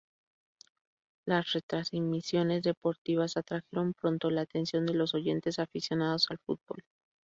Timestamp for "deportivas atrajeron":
2.63-3.93